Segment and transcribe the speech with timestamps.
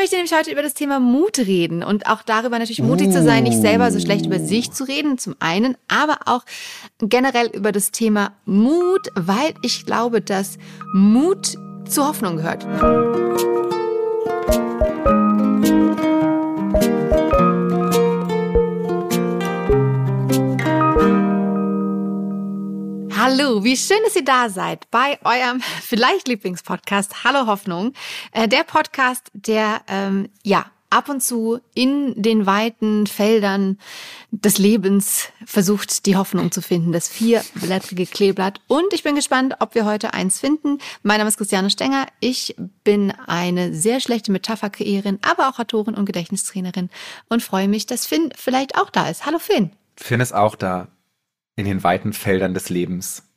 [0.00, 3.44] möchte nämlich heute über das Thema Mut reden und auch darüber natürlich mutig zu sein,
[3.44, 6.42] nicht selber so schlecht über sich zu reden, zum einen, aber auch
[7.00, 10.56] generell über das Thema Mut, weil ich glaube, dass
[10.94, 12.66] Mut zur Hoffnung gehört.
[23.30, 27.92] Hallo, wie schön, dass ihr da seid bei eurem vielleicht Lieblingspodcast Hallo Hoffnung.
[28.32, 33.78] Äh, der Podcast, der ähm, ja ab und zu in den weiten Feldern
[34.32, 38.60] des Lebens versucht, die Hoffnung zu finden, das vierblättrige Kleeblatt.
[38.66, 40.78] Und ich bin gespannt, ob wir heute eins finden.
[41.04, 42.06] Mein Name ist Christiane Stenger.
[42.18, 46.90] Ich bin eine sehr schlechte Metapherkreierin, aber auch Autorin und Gedächtnistrainerin
[47.28, 49.24] und freue mich, dass Finn vielleicht auch da ist.
[49.24, 49.70] Hallo Finn.
[49.94, 50.88] Finn ist auch da
[51.60, 53.29] in den weiten Feldern des Lebens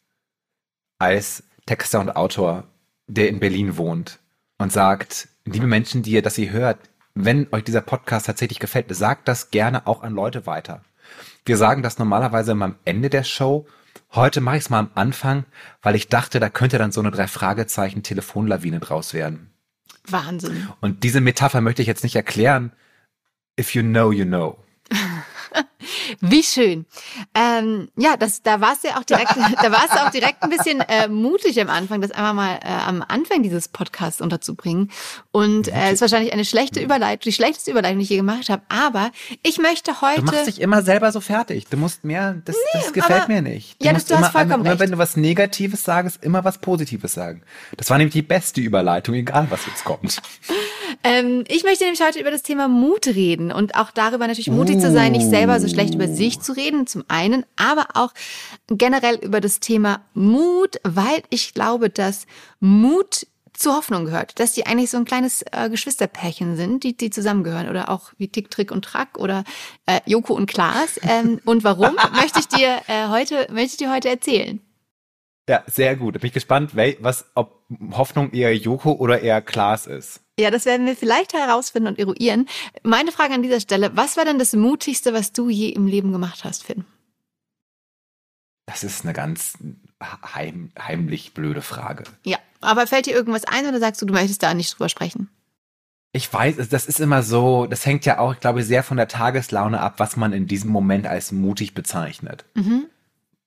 [1.03, 2.63] als Texter und Autor,
[3.07, 4.20] der in Berlin wohnt
[4.57, 6.80] und sagt, liebe Menschen, die ihr das ihr hört,
[7.13, 10.81] wenn euch dieser Podcast tatsächlich gefällt, sagt das gerne auch an Leute weiter.
[11.45, 13.67] Wir sagen das normalerweise immer am Ende der Show.
[14.13, 15.44] Heute mache ich es mal am Anfang,
[15.81, 19.52] weil ich dachte, da könnte dann so eine drei Fragezeichen Telefonlawine draus werden.
[20.08, 20.69] Wahnsinn.
[20.80, 22.72] Und diese Metapher möchte ich jetzt nicht erklären.
[23.59, 24.58] If you know, you know.
[26.22, 26.86] Wie schön.
[27.34, 30.50] Ähm, ja, das, da warst du ja auch direkt, da warst du auch direkt ein
[30.50, 34.92] bisschen äh, mutig am Anfang, das einmal mal äh, am Anfang dieses Podcasts unterzubringen.
[35.31, 38.64] Und äh, ist wahrscheinlich eine schlechte Überleitung, die schlechteste Überleitung, die ich je gemacht habe.
[38.70, 40.22] Aber ich möchte heute.
[40.22, 41.68] Du machst dich immer selber so fertig.
[41.70, 43.81] Du musst mehr, das, nee, das gefällt aber, mir nicht.
[43.81, 46.59] Du ja, musst du immer, hast vollkommen immer, wenn du was Negatives sagst, immer was
[46.59, 47.42] Positives sagen.
[47.78, 50.22] Das war nämlich die beste Überleitung, egal was jetzt kommt.
[51.04, 54.78] ähm, ich möchte nämlich heute über das Thema Mut reden und auch darüber natürlich mutig
[54.78, 54.81] uh.
[54.81, 58.13] zu sein, nicht selber so schlecht über sich zu reden, zum einen, aber auch
[58.67, 62.27] generell über das Thema Mut, weil ich glaube, dass
[62.61, 67.09] Mut zur Hoffnung gehört, dass die eigentlich so ein kleines äh, Geschwisterpärchen sind, die, die
[67.09, 69.44] zusammengehören oder auch wie Tick, Trick und Track oder
[69.85, 70.97] äh, Joko und Klaas.
[71.02, 74.62] Ähm, und warum möchte ich dir äh, heute möchte ich dir heute erzählen?
[75.50, 76.14] Ja, sehr gut.
[76.14, 80.22] Bin ich gespannt, was, ob Hoffnung eher Joko oder eher Klaas ist.
[80.40, 82.48] Ja, das werden wir vielleicht herausfinden und eruieren.
[82.81, 86.12] Meine Frage an dieser Stelle, was war denn das Mutigste, was du je im Leben
[86.12, 86.86] gemacht hast, Finn?
[88.66, 89.58] Das ist eine ganz
[90.02, 92.06] heim, heimlich blöde Frage.
[92.24, 95.30] Ja, aber fällt dir irgendwas ein oder sagst du, du möchtest da nicht drüber sprechen?
[96.14, 99.08] Ich weiß, das ist immer so, das hängt ja auch, ich glaube, sehr von der
[99.08, 102.46] Tageslaune ab, was man in diesem Moment als mutig bezeichnet.
[102.54, 102.86] Mhm.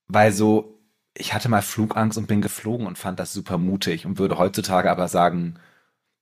[0.07, 0.76] Weil so,
[1.17, 4.89] ich hatte mal Flugangst und bin geflogen und fand das super mutig und würde heutzutage
[4.91, 5.55] aber sagen,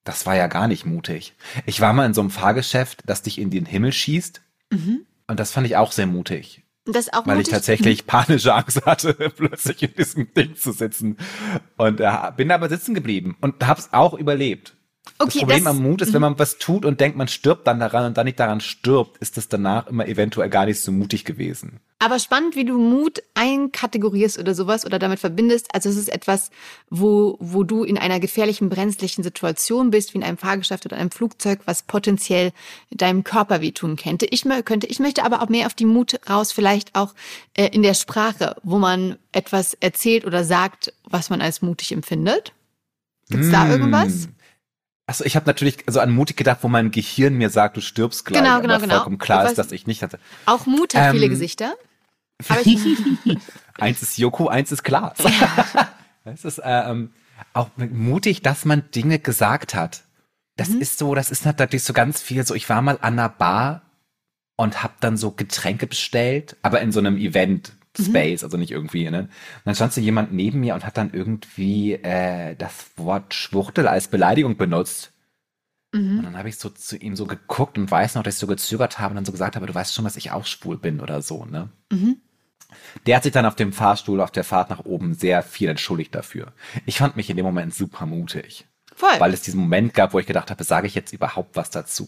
[0.04, 1.36] das war ja gar nicht mutig.
[1.66, 4.42] Ich war mal in so einem Fahrgeschäft, das dich in den Himmel schießt.
[4.72, 5.06] Mhm.
[5.28, 6.64] Und das fand ich auch sehr mutig.
[6.86, 7.48] Das auch weil mutig?
[7.48, 8.08] ich tatsächlich mhm.
[8.08, 11.18] panische Angst hatte, plötzlich in diesem Ding zu sitzen.
[11.78, 14.76] Und äh, bin aber sitzen geblieben und hab's auch überlebt.
[15.18, 16.30] Okay, das Problem das, am Mut ist, wenn mhm.
[16.30, 19.38] man was tut und denkt, man stirbt dann daran und dann nicht daran stirbt, ist
[19.38, 21.80] das danach immer eventuell gar nicht so mutig gewesen.
[22.00, 25.74] Aber spannend, wie du Mut einkategorierst oder sowas oder damit verbindest.
[25.74, 26.52] Also es ist etwas,
[26.90, 31.12] wo, wo du in einer gefährlichen, brenzlichen Situation bist, wie in einem Fahrgeschäft oder einem
[31.12, 32.52] Flugzeug, was potenziell
[32.92, 34.26] deinem Körper wehtun könnte.
[34.26, 34.88] Ich, könnte.
[34.88, 37.14] ich möchte aber auch mehr auf die Mut raus, vielleicht auch
[37.54, 42.52] äh, in der Sprache, wo man etwas erzählt oder sagt, was man als mutig empfindet.
[43.30, 43.52] Gibt's mm.
[43.52, 44.28] da irgendwas?
[45.08, 48.26] Achso, ich habe natürlich also an mutig gedacht, wo mein Gehirn mir sagt, du stirbst
[48.26, 48.42] gleich.
[48.42, 48.96] Genau, genau, genau.
[48.96, 50.20] vollkommen klar ist, dass ich nicht hatte.
[50.46, 51.76] Auch Mut hat ähm, viele Gesichter.
[53.80, 55.18] eins ist Joko, eins ist Klaas.
[56.28, 57.12] Es ist ähm,
[57.54, 60.06] auch mutig, dass man Dinge gesagt hat.
[60.58, 60.82] Das mhm.
[60.82, 63.84] ist so, das ist natürlich so ganz viel so, ich war mal an einer Bar
[64.56, 67.74] und hab dann so Getränke bestellt, aber in so einem Event.
[67.98, 68.46] Space, mhm.
[68.46, 69.22] also nicht irgendwie, ne?
[69.22, 69.30] Und
[69.66, 74.08] dann stand so jemand neben mir und hat dann irgendwie äh, das Wort Schwuchtel als
[74.08, 75.12] Beleidigung benutzt.
[75.94, 76.20] Mhm.
[76.20, 78.48] Und dann habe ich so zu ihm so geguckt und weiß noch, dass ich so
[78.48, 81.00] gezögert habe und dann so gesagt habe, du weißt schon, dass ich auch schwul bin
[81.00, 81.70] oder so, ne?
[81.92, 82.18] Mhm.
[83.06, 86.14] Der hat sich dann auf dem Fahrstuhl auf der Fahrt nach oben sehr viel entschuldigt
[86.14, 86.54] dafür.
[86.86, 88.68] Ich fand mich in dem Moment super mutig.
[88.96, 89.20] Voll.
[89.20, 92.08] Weil es diesen Moment gab, wo ich gedacht habe, sage ich jetzt überhaupt was dazu?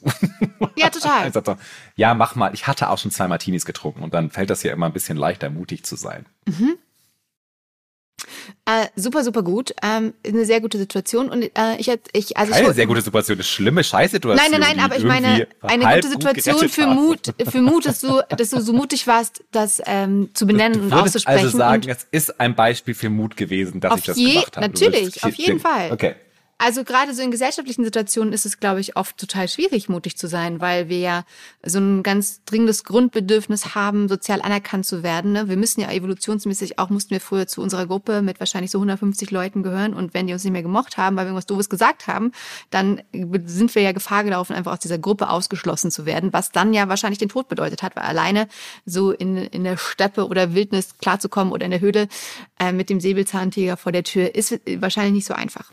[0.78, 1.32] Ja, total.
[1.34, 1.58] sagte,
[1.96, 2.54] ja, mach mal.
[2.54, 5.18] Ich hatte auch schon zwei Martinis getrunken und dann fällt das ja immer ein bisschen
[5.18, 6.26] leichter, mutig zu sein.
[6.46, 6.78] Mhm.
[8.66, 9.74] Äh, super, super gut.
[9.84, 11.30] Ähm, eine sehr gute Situation.
[11.30, 14.52] Und äh, ich, ich, also Keine sehr gute Situation, eine schlimme Scheißsituation.
[14.52, 18.22] Nein, nein, nein, aber ich meine, eine gute Situation für Mut, für Mut, dass du,
[18.30, 21.46] dass du so mutig warst, das ähm, zu benennen und auszusprechen.
[21.46, 24.68] Also sagen, es ist ein Beispiel für Mut gewesen, dass ich das gemacht habe.
[24.68, 25.92] Natürlich, auf jeden Fall.
[25.92, 26.16] Okay.
[26.60, 30.28] Also gerade so in gesellschaftlichen Situationen ist es, glaube ich, oft total schwierig, mutig zu
[30.28, 31.24] sein, weil wir ja
[31.64, 35.34] so ein ganz dringendes Grundbedürfnis haben, sozial anerkannt zu werden.
[35.34, 35.50] Ne?
[35.50, 39.30] Wir müssen ja evolutionsmäßig auch, mussten wir früher zu unserer Gruppe mit wahrscheinlich so 150
[39.30, 42.08] Leuten gehören und wenn die uns nicht mehr gemocht haben, weil wir irgendwas Doofes gesagt
[42.08, 42.32] haben,
[42.72, 43.04] dann
[43.46, 46.90] sind wir ja Gefahr gelaufen, einfach aus dieser Gruppe ausgeschlossen zu werden, was dann ja
[46.90, 48.48] wahrscheinlich den Tod bedeutet hat, weil alleine
[48.84, 52.08] so in, in der Steppe oder Wildnis klarzukommen oder in der Höhle
[52.60, 55.72] äh, mit dem Säbelzahntiger vor der Tür ist wahrscheinlich nicht so einfach.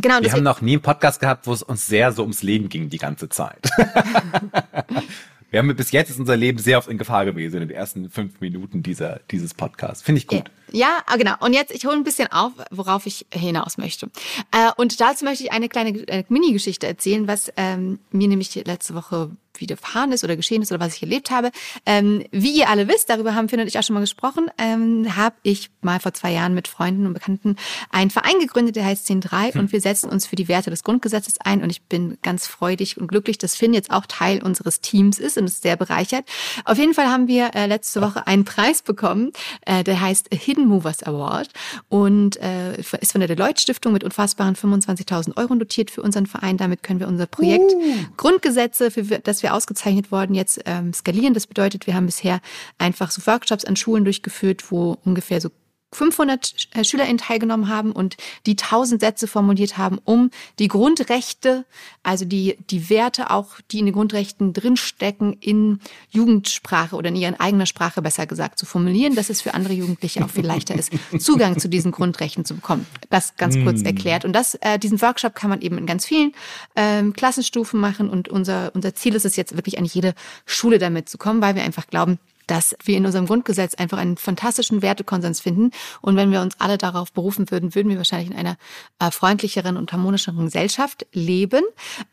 [0.00, 2.68] Genau, wir haben noch nie einen Podcast gehabt, wo es uns sehr so ums Leben
[2.68, 3.68] ging die ganze Zeit.
[5.50, 8.10] wir haben bis jetzt ist unser Leben sehr oft in Gefahr gewesen in den ersten
[8.10, 10.02] fünf Minuten dieser, dieses Podcasts.
[10.02, 10.44] Finde ich gut.
[10.70, 11.34] Ja, ah, genau.
[11.40, 14.10] Und jetzt, ich hole ein bisschen auf, worauf ich hinaus möchte.
[14.52, 18.94] Äh, und dazu möchte ich eine kleine äh, Mini-Geschichte erzählen, was ähm, mir nämlich letzte
[18.94, 21.50] Woche widerfahren ist oder geschehen ist oder was ich erlebt habe.
[21.86, 25.16] Ähm, wie ihr alle wisst, darüber haben Finn und ich auch schon mal gesprochen, ähm,
[25.16, 27.56] habe ich mal vor zwei Jahren mit Freunden und Bekannten
[27.90, 29.60] einen Verein gegründet, der heißt 10.3 hm.
[29.60, 32.98] und wir setzen uns für die Werte des Grundgesetzes ein und ich bin ganz freudig
[32.98, 36.24] und glücklich, dass Finn jetzt auch Teil unseres Teams ist und es sehr bereichert.
[36.64, 39.32] Auf jeden Fall haben wir äh, letzte Woche einen Preis bekommen,
[39.66, 41.50] äh, der heißt Hidden Movers Award
[41.88, 46.56] und äh, ist von der Deloitte Stiftung mit unfassbaren 25.000 Euro dotiert für unseren Verein.
[46.56, 47.94] Damit können wir unser Projekt uh.
[48.16, 51.34] Grundgesetze, für das wir wir ausgezeichnet worden, jetzt ähm, skalieren.
[51.34, 52.40] Das bedeutet, wir haben bisher
[52.78, 55.50] einfach so Workshops an Schulen durchgeführt, wo ungefähr so
[55.92, 61.64] 500 äh, SchülerInnen teilgenommen haben und die 1000 Sätze formuliert haben, um die Grundrechte,
[62.02, 65.80] also die, die Werte auch, die in den Grundrechten drinstecken, in
[66.10, 70.22] Jugendsprache oder in ihren eigener Sprache besser gesagt zu formulieren, dass es für andere Jugendliche
[70.24, 72.86] auch viel leichter ist, Zugang zu diesen Grundrechten zu bekommen.
[73.08, 73.86] Das ganz kurz mm.
[73.86, 74.24] erklärt.
[74.24, 76.32] Und das, äh, diesen Workshop kann man eben in ganz vielen
[76.76, 80.14] ähm, Klassenstufen machen und unser, unser Ziel ist es jetzt wirklich an jede
[80.44, 82.18] Schule damit zu kommen, weil wir einfach glauben,
[82.48, 85.70] dass wir in unserem Grundgesetz einfach einen fantastischen Wertekonsens finden.
[86.00, 88.56] Und wenn wir uns alle darauf berufen würden, würden wir wahrscheinlich in einer
[88.98, 91.62] äh, freundlicheren und harmonischeren Gesellschaft leben.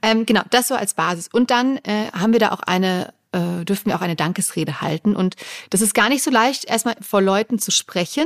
[0.01, 1.27] Ähm, genau, das so als Basis.
[1.31, 5.15] Und dann äh, haben wir da auch eine äh, dürften wir auch eine Dankesrede halten.
[5.15, 5.35] Und
[5.69, 8.25] das ist gar nicht so leicht, erstmal vor Leuten zu sprechen.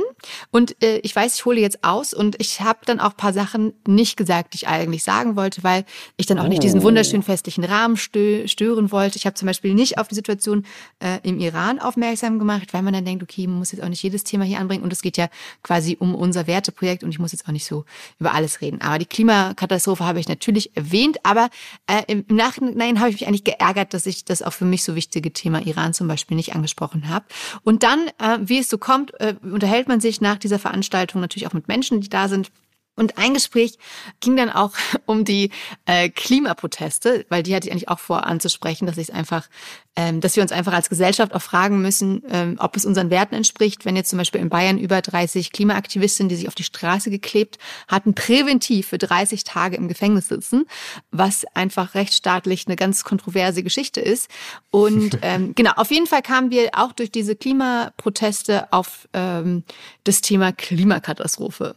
[0.50, 3.74] Und äh, ich weiß, ich hole jetzt aus und ich habe dann auch paar Sachen
[3.86, 5.84] nicht gesagt, die ich eigentlich sagen wollte, weil
[6.16, 6.84] ich dann auch nicht diesen oh.
[6.84, 9.16] wunderschönen festlichen Rahmen stö stören wollte.
[9.16, 10.64] Ich habe zum Beispiel nicht auf die Situation
[11.00, 14.02] äh, im Iran aufmerksam gemacht, weil man dann denkt, okay, man muss jetzt auch nicht
[14.02, 14.84] jedes Thema hier anbringen.
[14.84, 15.28] Und es geht ja
[15.62, 17.84] quasi um unser Werteprojekt und ich muss jetzt auch nicht so
[18.20, 18.80] über alles reden.
[18.80, 21.50] Aber die Klimakatastrophe habe ich natürlich erwähnt, aber
[21.88, 24.94] äh, im Nachhinein habe ich mich eigentlich geärgert, dass ich das auch für mich so
[25.00, 27.24] wichtige Thema Iran zum Beispiel nicht angesprochen habe.
[27.64, 31.46] Und dann, äh, wie es so kommt, äh, unterhält man sich nach dieser Veranstaltung natürlich
[31.46, 32.50] auch mit Menschen, die da sind.
[32.96, 33.78] Und ein Gespräch
[34.20, 34.72] ging dann auch
[35.06, 35.50] um die
[35.86, 39.48] äh, Klimaproteste, weil die hatte ich eigentlich auch vor anzusprechen, dass ich einfach,
[39.96, 43.34] ähm, dass wir uns einfach als Gesellschaft auch fragen müssen, ähm, ob es unseren Werten
[43.34, 47.10] entspricht, wenn jetzt zum Beispiel in Bayern über 30 Klimaaktivistinnen, die sich auf die Straße
[47.10, 47.58] geklebt
[47.88, 50.66] hatten, präventiv für 30 Tage im Gefängnis sitzen,
[51.10, 54.28] was einfach rechtsstaatlich eine ganz kontroverse Geschichte ist.
[54.70, 59.64] Und ähm, genau, auf jeden Fall kamen wir auch durch diese Klimaproteste auf ähm,
[60.04, 61.76] das Thema Klimakatastrophe.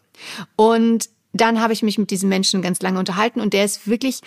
[0.56, 4.20] Und dann habe ich mich mit diesem Menschen ganz lange unterhalten und der ist wirklich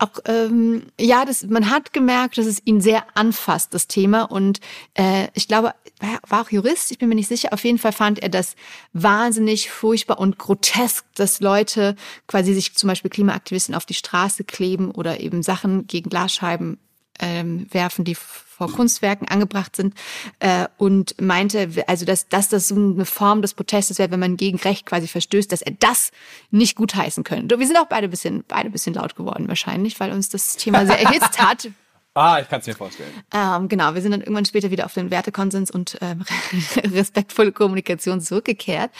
[0.00, 4.60] auch ähm, ja, das man hat gemerkt, dass es ihn sehr anfasst das Thema und
[4.94, 7.52] äh, ich glaube, er war auch Jurist, ich bin mir nicht sicher.
[7.52, 8.56] Auf jeden Fall fand er das
[8.92, 11.94] wahnsinnig furchtbar und grotesk, dass Leute
[12.26, 16.78] quasi sich zum Beispiel Klimaaktivisten auf die Straße kleben oder eben Sachen gegen Glasscheiben
[17.20, 18.16] ähm, werfen, die
[18.58, 19.94] vor Kunstwerken angebracht sind
[20.40, 24.36] äh, und meinte, also dass, dass das so eine Form des Protestes wäre, wenn man
[24.36, 26.10] gegen Recht quasi verstößt, dass er das
[26.50, 27.60] nicht gutheißen könnte.
[27.60, 31.00] Wir sind auch beide bisschen, beide bisschen laut geworden wahrscheinlich, weil uns das Thema sehr
[31.00, 31.68] erhitzt hat.
[32.14, 33.12] Ah, ich kann es mir vorstellen.
[33.32, 36.24] Ähm, genau, wir sind dann irgendwann später wieder auf den Wertekonsens und ähm,
[36.92, 38.90] respektvolle Kommunikation zurückgekehrt.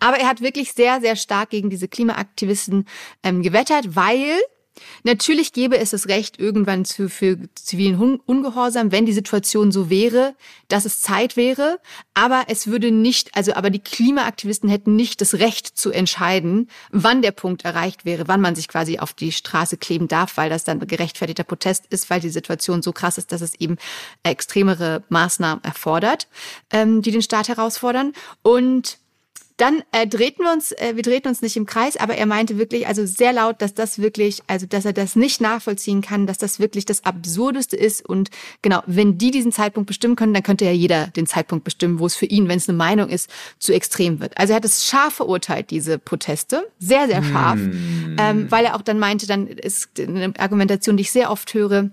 [0.00, 2.86] Aber er hat wirklich sehr, sehr stark gegen diese Klimaaktivisten
[3.22, 4.40] ähm, gewettert, weil
[5.04, 10.34] Natürlich gäbe es das Recht irgendwann zu, für zivilen Ungehorsam, wenn die Situation so wäre,
[10.68, 11.78] dass es Zeit wäre.
[12.14, 17.22] Aber es würde nicht, also, aber die Klimaaktivisten hätten nicht das Recht zu entscheiden, wann
[17.22, 20.64] der Punkt erreicht wäre, wann man sich quasi auf die Straße kleben darf, weil das
[20.64, 23.76] dann gerechtfertigter Protest ist, weil die Situation so krass ist, dass es eben
[24.22, 26.28] extremere Maßnahmen erfordert,
[26.70, 28.12] ähm, die den Staat herausfordern.
[28.42, 28.98] Und
[29.56, 32.58] dann äh, drehten wir uns, äh, wir drehten uns nicht im Kreis, aber er meinte
[32.58, 36.38] wirklich, also sehr laut, dass das wirklich, also dass er das nicht nachvollziehen kann, dass
[36.38, 38.04] das wirklich das Absurdeste ist.
[38.04, 38.30] Und
[38.62, 42.06] genau, wenn die diesen Zeitpunkt bestimmen können, dann könnte ja jeder den Zeitpunkt bestimmen, wo
[42.06, 43.30] es für ihn, wenn es eine Meinung ist,
[43.60, 44.36] zu extrem wird.
[44.38, 48.16] Also er hat es scharf verurteilt, diese Proteste, sehr, sehr scharf, mm.
[48.18, 51.90] ähm, weil er auch dann meinte, dann ist eine Argumentation, die ich sehr oft höre,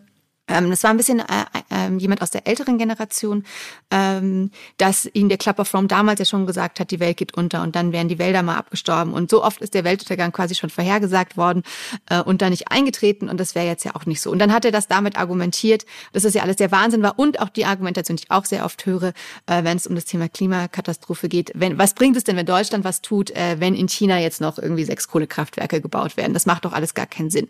[0.51, 1.23] ähm, das war ein bisschen äh,
[1.69, 3.43] ähm, jemand aus der älteren Generation,
[3.89, 7.61] ähm, dass ihnen der of Rome damals ja schon gesagt hat, die Welt geht unter
[7.61, 9.13] und dann wären die Wälder mal abgestorben.
[9.13, 11.63] Und so oft ist der Weltuntergang quasi schon vorhergesagt worden
[12.09, 14.31] äh, und da nicht eingetreten und das wäre jetzt ja auch nicht so.
[14.31, 17.39] Und dann hat er das damit argumentiert, dass das ja alles der Wahnsinn war und
[17.39, 19.13] auch die Argumentation, die ich auch sehr oft höre,
[19.47, 21.51] äh, wenn es um das Thema Klimakatastrophe geht.
[21.55, 24.57] Wenn, was bringt es denn, wenn Deutschland was tut, äh, wenn in China jetzt noch
[24.57, 26.33] irgendwie sechs Kohlekraftwerke gebaut werden?
[26.33, 27.49] Das macht doch alles gar keinen Sinn.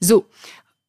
[0.00, 0.26] So.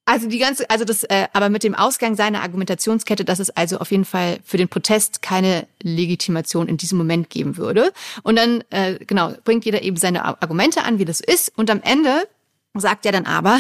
[0.06, 3.78] Also die ganze, also das, äh, aber mit dem Ausgang seiner Argumentationskette, dass es also
[3.78, 7.94] auf jeden Fall für den Protest keine Legitimation in diesem Moment geben würde.
[8.22, 11.54] Und dann, äh, genau, bringt jeder eben seine Argumente an, wie das ist.
[11.56, 12.28] Und am Ende
[12.74, 13.60] sagt er dann aber,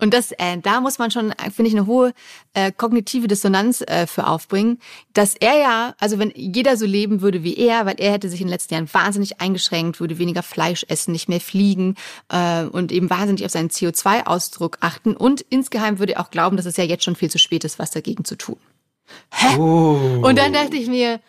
[0.00, 2.12] und das, äh, da muss man schon, finde ich, eine hohe
[2.54, 4.78] äh, kognitive Dissonanz äh, für aufbringen,
[5.12, 8.40] dass er ja, also wenn jeder so leben würde wie er, weil er hätte sich
[8.40, 11.96] in den letzten Jahren wahnsinnig eingeschränkt, würde weniger Fleisch essen, nicht mehr fliegen
[12.28, 16.66] äh, und eben wahnsinnig auf seinen CO2-Ausdruck achten und insgeheim würde er auch glauben, dass
[16.66, 18.58] es ja jetzt schon viel zu spät ist, was dagegen zu tun.
[19.32, 19.56] Hä?
[19.56, 20.20] Oh.
[20.22, 21.20] Und dann dachte ich mir,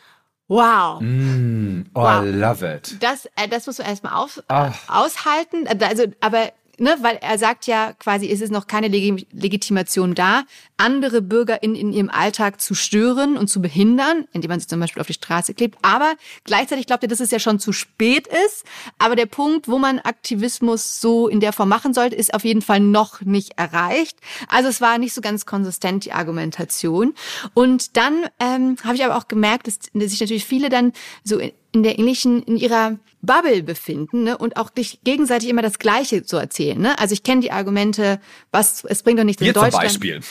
[0.49, 0.99] Wow.
[0.99, 2.23] Mm, oh, wow.
[2.23, 2.97] I love it.
[3.01, 4.41] Das, äh, das musst du erstmal auf,
[4.87, 5.67] aushalten.
[5.79, 10.43] Also, aber ne, weil er sagt ja quasi, ist es noch keine Leg Legitimation da,
[10.79, 14.79] andere Bürger in, in ihrem Alltag zu stören und zu behindern, indem man sie zum
[14.79, 15.77] Beispiel auf die Straße klebt.
[15.81, 16.13] Aber
[16.45, 18.63] gleichzeitig glaubt er, dass es ja schon zu spät ist.
[18.97, 22.61] Aber der Punkt, wo man Aktivismus so in der Form machen sollte, ist auf jeden
[22.61, 24.17] Fall noch nicht erreicht.
[24.47, 27.13] Also es war nicht so ganz konsistent, die Argumentation.
[27.53, 30.93] Und dann ähm, habe ich aber auch gemerkt, dass, dass sich natürlich viele dann
[31.23, 31.39] so
[31.71, 34.37] in der ähnlichen, in ihrer Bubble befinden ne?
[34.37, 36.79] und auch dich gegenseitig immer das Gleiche zu erzählen.
[36.79, 36.97] Ne?
[36.97, 38.19] Also ich kenne die Argumente,
[38.51, 39.91] was es bringt doch nichts wir in Deutschland.
[39.91, 40.21] Zum Beispiel.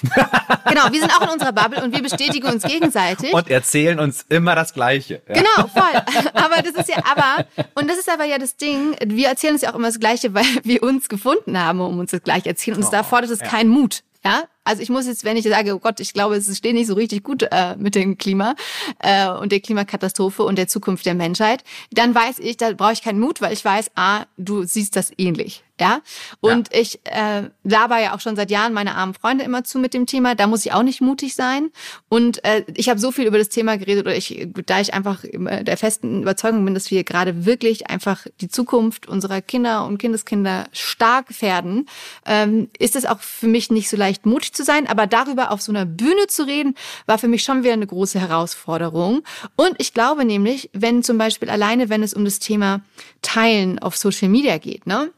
[0.69, 3.33] Genau, wir sind auch in unserer Bubble und wir bestätigen uns gegenseitig.
[3.33, 5.23] Und erzählen uns immer das Gleiche.
[5.29, 5.35] Ja.
[5.35, 6.03] Genau, voll.
[6.35, 9.63] Aber das ist ja aber, und das ist aber ja das Ding, wir erzählen uns
[9.63, 12.77] ja auch immer das Gleiche, weil wir uns gefunden haben, um uns das Gleiche erzählen.
[12.77, 13.47] Und oh, da fordert es ja.
[13.47, 14.03] keinen Mut.
[14.25, 16.89] Ja, also ich muss jetzt, wenn ich sage, oh Gott, ich glaube, es steht nicht
[16.89, 18.55] so richtig gut äh, mit dem Klima
[18.99, 23.03] äh, und der Klimakatastrophe und der Zukunft der Menschheit, dann weiß ich, da brauche ich
[23.03, 25.65] keinen Mut, weil ich weiß, ah, du siehst das ähnlich.
[25.81, 26.01] Ja,
[26.41, 26.81] und ja.
[26.81, 30.07] ich äh, laber ja auch schon seit Jahren meine armen Freunde immer zu mit dem
[30.07, 30.35] Thema.
[30.35, 31.71] Da muss ich auch nicht mutig sein.
[32.09, 35.23] Und äh, ich habe so viel über das Thema geredet, oder ich, da ich einfach
[35.23, 40.67] der festen Überzeugung bin, dass wir gerade wirklich einfach die Zukunft unserer Kinder und Kindeskinder
[40.73, 41.87] stark gefährden,
[42.27, 44.87] ähm, ist es auch für mich nicht so leicht mutig zu sein.
[44.87, 46.75] Aber darüber auf so einer Bühne zu reden,
[47.07, 49.23] war für mich schon wieder eine große Herausforderung.
[49.57, 52.83] Und ich glaube nämlich, wenn zum Beispiel alleine, wenn es um das Thema
[53.23, 55.11] Teilen auf Social Media geht, ne?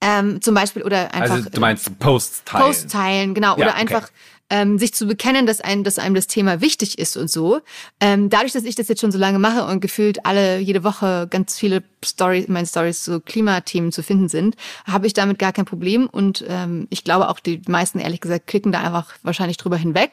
[0.00, 1.36] Ähm, zum Beispiel oder einfach.
[1.36, 2.64] Also du meinst Posts teilen.
[2.64, 3.56] Posts teilen, genau.
[3.56, 3.80] Ja, oder okay.
[3.80, 4.10] einfach
[4.50, 7.60] ähm, sich zu bekennen, dass einem, dass einem das Thema wichtig ist und so.
[8.00, 11.26] Ähm, dadurch, dass ich das jetzt schon so lange mache und gefühlt alle jede Woche
[11.30, 15.52] ganz viele Stories, in meinen Stories so Klimathemen zu finden sind, habe ich damit gar
[15.52, 16.08] kein Problem.
[16.08, 20.12] Und ähm, ich glaube auch die meisten, ehrlich gesagt, klicken da einfach wahrscheinlich drüber hinweg.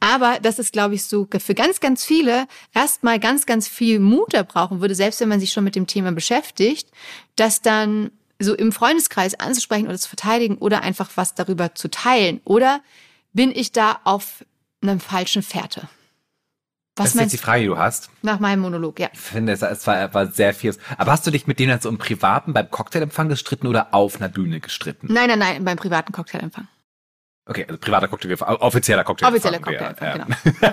[0.00, 4.32] Aber das ist, glaube ich, so für ganz, ganz viele erstmal ganz, ganz viel Mut
[4.48, 6.88] brauchen würde, selbst wenn man sich schon mit dem Thema beschäftigt,
[7.36, 12.40] dass dann so im Freundeskreis anzusprechen oder zu verteidigen oder einfach was darüber zu teilen?
[12.44, 12.80] Oder
[13.34, 14.44] bin ich da auf
[14.82, 15.88] einem falschen Fährte?
[16.96, 18.08] Was das ist jetzt die Frage, die du hast.
[18.22, 19.08] Nach meinem Monolog, ja.
[19.12, 20.76] Ich finde, es war, war sehr viel.
[20.96, 24.16] Aber hast du dich mit denen jetzt so im Privaten beim Cocktailempfang gestritten oder auf
[24.16, 25.12] einer Bühne gestritten?
[25.12, 26.68] Nein, nein, nein, beim privaten Cocktailempfang.
[27.46, 29.58] Okay, also privater Cocktailempfang, offizieller Cocktailempfang.
[29.58, 30.68] Offizieller Cocktailempfang, ja,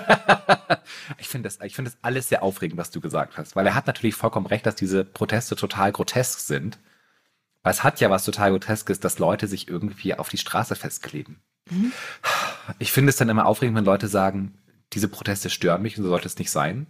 [0.68, 0.80] genau.
[1.18, 3.74] ich finde das, ich finde das alles sehr aufregend, was du gesagt hast, weil er
[3.74, 6.78] hat natürlich vollkommen recht, dass diese Proteste total grotesk sind.
[7.64, 11.40] Weil es hat ja was total Groteskes, dass Leute sich irgendwie auf die Straße festkleben.
[11.70, 11.92] Mhm.
[12.78, 14.58] Ich finde es dann immer aufregend, wenn Leute sagen,
[14.92, 16.86] diese Proteste stören mich und so sollte es nicht sein.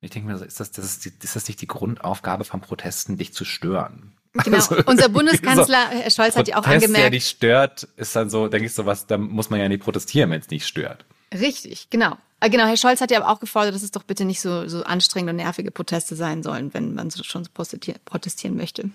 [0.00, 3.16] Und ich denke mir, ist das, das ist, ist das nicht die Grundaufgabe von Protesten,
[3.16, 4.12] dich zu stören?
[4.32, 4.56] Genau.
[4.56, 6.96] Also, Unser Bundeskanzler Herr Scholz hat ja auch angemerkt.
[6.96, 9.82] der dich stört, ist dann so, denke ich so was, da muss man ja nicht
[9.82, 11.04] protestieren, wenn es nicht stört.
[11.32, 12.16] Richtig, genau.
[12.40, 14.68] Ah, genau, Herr Scholz hat ja aber auch gefordert, dass es doch bitte nicht so,
[14.68, 18.90] so anstrengende und nervige Proteste sein sollen, wenn man so schon so protestieren möchte.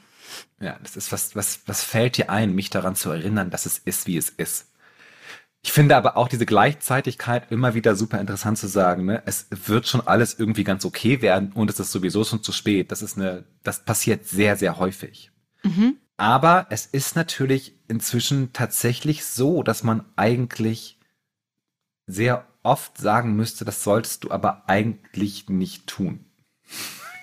[0.60, 3.78] Ja, das ist was, was, was fällt dir ein, mich daran zu erinnern, dass es
[3.78, 4.67] ist, wie es ist.
[5.64, 9.22] Ich finde aber auch diese Gleichzeitigkeit immer wieder super interessant zu sagen, ne?
[9.26, 12.92] Es wird schon alles irgendwie ganz okay werden und es ist sowieso schon zu spät.
[12.92, 15.32] Das ist eine, das passiert sehr, sehr häufig.
[15.64, 15.98] Mhm.
[16.16, 21.00] Aber es ist natürlich inzwischen tatsächlich so, dass man eigentlich
[22.08, 26.26] sehr oft sagen müsste, das solltest du aber eigentlich nicht tun.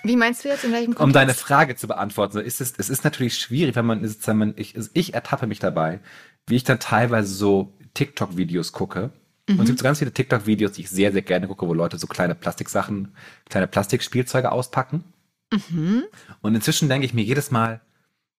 [0.03, 1.01] Wie meinst du jetzt in welchem Kontext?
[1.03, 4.53] Um deine Frage zu beantworten, ist es, es ist natürlich schwierig, wenn man, wenn man
[4.55, 5.99] ich, ich ertappe mich dabei,
[6.47, 9.11] wie ich dann teilweise so TikTok-Videos gucke.
[9.49, 9.59] Mhm.
[9.59, 11.97] Und es gibt so ganz viele TikTok-Videos, die ich sehr, sehr gerne gucke, wo Leute
[11.97, 13.15] so kleine Plastiksachen,
[13.49, 15.03] kleine Plastikspielzeuge auspacken.
[15.51, 16.03] Mhm.
[16.41, 17.81] Und inzwischen denke ich mir jedes Mal,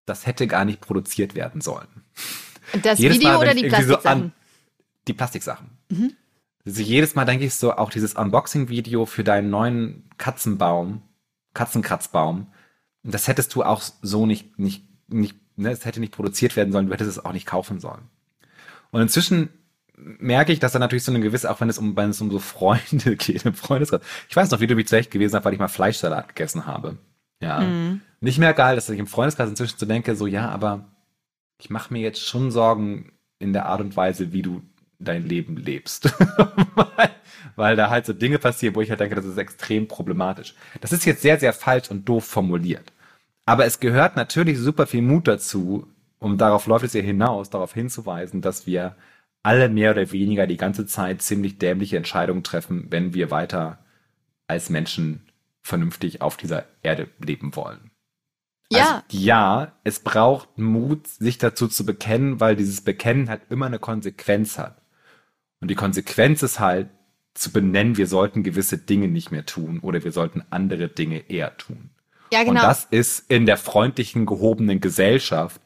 [0.05, 1.89] das hätte gar nicht produziert werden sollen.
[2.83, 4.23] Das jedes Video Mal, oder die Plastiksachen?
[4.23, 4.31] So
[5.09, 5.71] die Plastiksachen.
[5.89, 6.13] Mhm
[6.65, 11.03] Also jedes Mal denke ich so, auch dieses Unboxing-Video für deinen neuen Katzenbaum,
[11.55, 12.49] Katzenkratzbaum,
[13.03, 16.87] das hättest du auch so nicht, nicht, nicht, ne, es hätte nicht produziert werden sollen,
[16.87, 18.09] du hättest es auch nicht kaufen sollen.
[18.97, 19.50] Und inzwischen
[19.99, 22.31] merke ich, dass da natürlich so eine gewisse, auch wenn es um, wenn es um
[22.31, 24.00] so Freunde geht, im Freundeskreis.
[24.31, 26.97] Ich weiß noch, wie du mich zurecht gewesen hast, weil ich mal Fleischsalat gegessen habe.
[27.43, 27.61] Ja.
[27.61, 28.00] Mhm.
[28.23, 30.87] Nicht mehr geil, dass ich im Freundeskreis inzwischen so denke, so, ja, aber
[31.59, 34.62] ich mache mir jetzt schon Sorgen in der Art und Weise, wie du
[34.99, 36.15] dein Leben lebst.
[36.75, 37.11] weil,
[37.55, 40.55] weil da halt so Dinge passieren, wo ich halt denke, das ist extrem problematisch.
[40.81, 42.95] Das ist jetzt sehr, sehr falsch und doof formuliert.
[43.45, 45.87] Aber es gehört natürlich super viel Mut dazu,
[46.26, 48.97] um darauf läuft es ja hinaus, darauf hinzuweisen, dass wir
[49.42, 53.78] alle mehr oder weniger die ganze Zeit ziemlich dämliche Entscheidungen treffen, wenn wir weiter
[54.49, 55.28] als Menschen
[55.62, 57.90] vernünftig auf dieser Erde leben wollen.
[58.71, 59.04] Ja.
[59.09, 63.78] Also, ja, es braucht Mut, sich dazu zu bekennen, weil dieses Bekennen halt immer eine
[63.78, 64.83] Konsequenz hat.
[65.61, 66.88] Und die Konsequenz ist halt
[67.35, 71.56] zu benennen, wir sollten gewisse Dinge nicht mehr tun oder wir sollten andere Dinge eher
[71.56, 71.90] tun.
[72.33, 72.50] Ja, genau.
[72.50, 75.61] Und das ist in der freundlichen, gehobenen Gesellschaft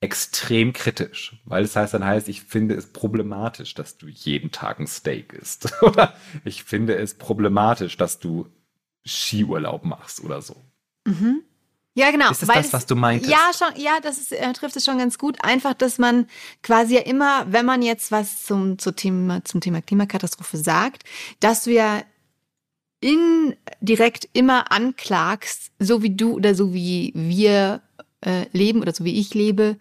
[0.00, 4.78] extrem kritisch, weil es heißt dann heißt, ich finde es problematisch, dass du jeden Tag
[4.78, 5.72] ein Steak isst.
[5.82, 8.46] oder ich finde es problematisch, dass du
[9.06, 10.56] Skiurlaub machst oder so.
[11.06, 11.42] Mhm.
[11.94, 12.30] Ja, genau.
[12.30, 13.30] Ist das das, was du meintest?
[13.30, 15.38] Ja, schon, ja, das ist, äh, trifft es schon ganz gut.
[15.42, 16.26] Einfach, dass man
[16.62, 21.04] quasi ja immer, wenn man jetzt was zum, zum, Thema, zum Thema Klimakatastrophe sagt,
[21.40, 22.02] dass du ja
[23.00, 27.80] indirekt immer anklagst, so wie du oder so wie wir
[28.26, 29.76] äh, leben oder so wie ich lebe,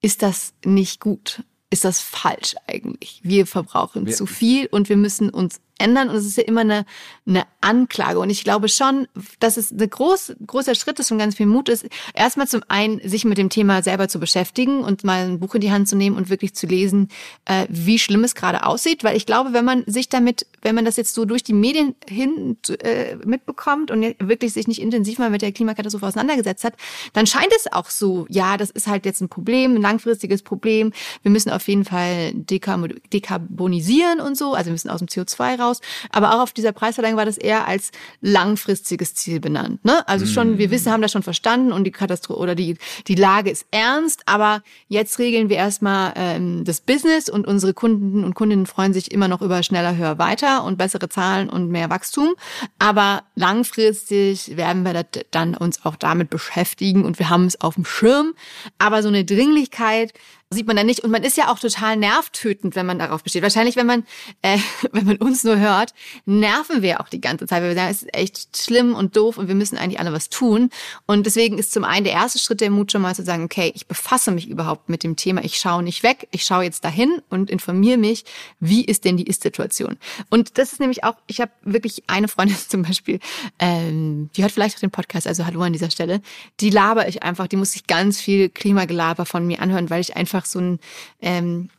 [0.00, 1.42] ist das nicht gut.
[1.70, 3.20] Ist das falsch eigentlich?
[3.22, 6.10] Wir verbrauchen wir, zu viel und wir müssen uns ändern.
[6.10, 6.84] Und es ist ja immer eine,
[7.26, 8.18] eine Anklage.
[8.18, 9.08] Und ich glaube schon,
[9.40, 13.00] dass es ein groß, großer Schritt ist und ganz viel Mut ist, erstmal zum einen,
[13.08, 15.96] sich mit dem Thema selber zu beschäftigen und mal ein Buch in die Hand zu
[15.96, 17.08] nehmen und wirklich zu lesen,
[17.44, 19.04] äh, wie schlimm es gerade aussieht.
[19.04, 21.94] Weil ich glaube, wenn man sich damit, wenn man das jetzt so durch die Medien
[22.06, 26.74] hin äh, mitbekommt und wirklich sich nicht intensiv mal mit der Klimakatastrophe auseinandergesetzt hat,
[27.12, 30.92] dann scheint es auch so, ja, das ist halt jetzt ein Problem, ein langfristiges Problem.
[31.22, 35.67] Wir müssen auf jeden Fall dekarbonisieren und so, also wir müssen aus dem CO2 raus
[35.68, 35.80] raus.
[36.10, 39.84] Aber auch auf dieser Preisverleihung war das eher als langfristiges Ziel benannt.
[39.84, 40.06] Ne?
[40.08, 43.50] Also schon, wir wissen, haben das schon verstanden und die Katastrophe oder die, die Lage
[43.50, 48.66] ist ernst, aber jetzt regeln wir erstmal ähm, das Business und unsere Kunden und Kundinnen
[48.66, 52.34] freuen sich immer noch über schneller, höher, weiter und bessere Zahlen und mehr Wachstum.
[52.78, 57.84] Aber langfristig werden wir dann uns auch damit beschäftigen und wir haben es auf dem
[57.84, 58.34] Schirm.
[58.78, 60.12] Aber so eine Dringlichkeit
[60.50, 61.00] sieht man da nicht.
[61.00, 63.42] Und man ist ja auch total nervtötend, wenn man darauf besteht.
[63.42, 64.06] Wahrscheinlich, wenn man,
[64.40, 64.58] äh,
[64.92, 65.92] wenn man uns nur hört,
[66.24, 67.62] nerven wir auch die ganze Zeit.
[67.62, 70.30] Weil wir sagen, es ist echt schlimm und doof und wir müssen eigentlich alle was
[70.30, 70.70] tun.
[71.06, 73.72] Und deswegen ist zum einen der erste Schritt der Mut schon mal zu sagen, okay,
[73.74, 75.44] ich befasse mich überhaupt mit dem Thema.
[75.44, 76.28] Ich schaue nicht weg.
[76.30, 78.24] Ich schaue jetzt dahin und informiere mich,
[78.58, 79.98] wie ist denn die Ist-Situation.
[80.30, 83.20] Und das ist nämlich auch, ich habe wirklich eine Freundin zum Beispiel,
[83.58, 86.22] ähm, die hört vielleicht auch den Podcast, also hallo an dieser Stelle,
[86.60, 90.16] die laber ich einfach, die muss sich ganz viel Klimagelaber von mir anhören, weil ich
[90.16, 90.78] einfach einfach so ein,
[91.20, 91.70] ähm,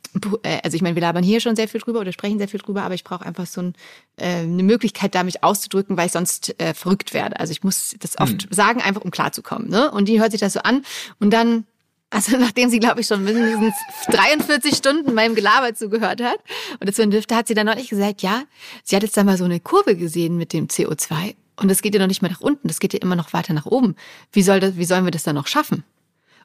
[0.44, 2.60] äh, also ich meine, wir labern hier schon sehr viel drüber oder sprechen sehr viel
[2.60, 3.74] drüber, aber ich brauche einfach so ein,
[4.18, 7.40] äh, eine Möglichkeit, da mich auszudrücken, weil ich sonst äh, verrückt werde.
[7.40, 8.52] Also ich muss das oft hm.
[8.52, 9.70] sagen, einfach um klarzukommen.
[9.70, 9.92] Ne?
[9.92, 10.84] Und die hört sich das so an
[11.20, 11.66] und dann
[12.12, 13.76] also nachdem sie, glaube ich, schon mindestens
[14.08, 16.40] 43 Stunden meinem Gelaber zugehört hat
[16.80, 18.46] und dazu dürfte, hat sie dann neulich gesagt, ja,
[18.84, 21.94] sie hat jetzt da mal so eine Kurve gesehen mit dem CO2 und das geht
[21.94, 23.96] ja noch nicht mehr nach unten, das geht ja immer noch weiter nach oben.
[24.32, 25.84] Wie soll das, wie sollen wir das dann noch schaffen?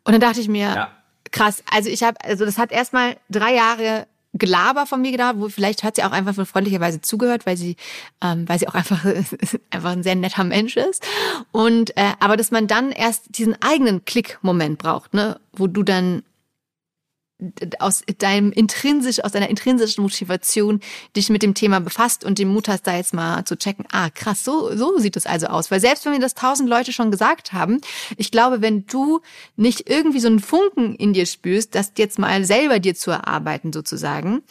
[0.04, 0.92] Und dann dachte ich mir, ja
[1.34, 1.62] krass.
[1.70, 5.84] Also ich habe, also das hat erstmal drei Jahre Gelaber von mir gedauert, wo vielleicht
[5.84, 7.76] hat sie auch einfach von freundlicherweise zugehört, weil sie,
[8.20, 9.04] ähm, weil sie auch einfach
[9.70, 11.04] einfach ein sehr netter Mensch ist.
[11.52, 16.22] Und äh, aber dass man dann erst diesen eigenen Klick-Moment braucht, ne, wo du dann
[17.78, 20.80] aus deinem intrinsisch, aus deiner intrinsischen Motivation
[21.16, 24.10] dich mit dem Thema befasst und den Mut hast, da jetzt mal zu checken, ah,
[24.10, 25.70] krass, so, so sieht es also aus.
[25.70, 27.80] Weil selbst wenn mir das tausend Leute schon gesagt haben,
[28.16, 29.20] ich glaube, wenn du
[29.56, 33.72] nicht irgendwie so einen Funken in dir spürst, das jetzt mal selber dir zu erarbeiten
[33.72, 34.42] sozusagen,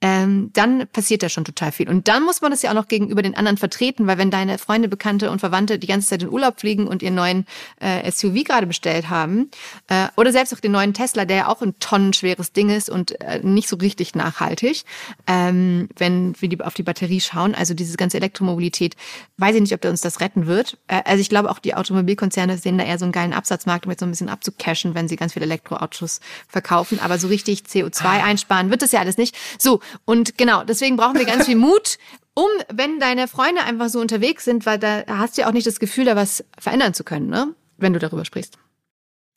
[0.00, 1.88] ähm, dann passiert da schon total viel.
[1.88, 4.58] Und dann muss man das ja auch noch gegenüber den anderen vertreten, weil wenn deine
[4.58, 7.46] Freunde, Bekannte und Verwandte die ganze Zeit in Urlaub fliegen und ihren neuen
[7.80, 9.50] äh, SUV gerade bestellt haben,
[9.88, 13.20] äh, oder selbst auch den neuen Tesla, der ja auch ein tonnenschweres Ding ist und
[13.20, 14.84] äh, nicht so richtig nachhaltig,
[15.26, 18.96] ähm, wenn wir die, auf die Batterie schauen, also diese ganze Elektromobilität,
[19.36, 20.78] weiß ich nicht, ob der uns das retten wird.
[20.86, 23.90] Äh, also ich glaube auch die Automobilkonzerne sehen da eher so einen geilen Absatzmarkt, um
[23.90, 27.00] jetzt so ein bisschen abzucashen, wenn sie ganz viele Elektroautos verkaufen.
[27.00, 28.24] Aber so richtig CO2 ah.
[28.24, 29.36] einsparen wird das ja alles nicht.
[29.58, 31.98] So, und genau, deswegen brauchen wir ganz viel Mut,
[32.34, 35.66] um, wenn deine Freunde einfach so unterwegs sind, weil da hast du ja auch nicht
[35.66, 37.54] das Gefühl, da was verändern zu können, ne?
[37.76, 38.58] wenn du darüber sprichst.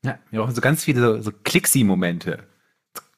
[0.05, 2.43] Ja, wir brauchen so ganz viele so, so Klixi-Momente.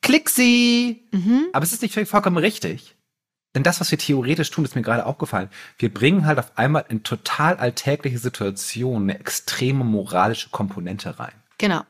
[0.02, 1.04] Klixi!
[1.12, 1.48] Mhm.
[1.52, 2.95] Aber es ist nicht vollkommen richtig.
[3.56, 5.50] denn das, was wir theoretisch tun, ist mir gerade aufgefallen.
[5.80, 11.34] Wir bringen halt auf einmal in total alltägliche Situationen eine extreme moralische Komponente rein.
[11.58, 11.82] Genau.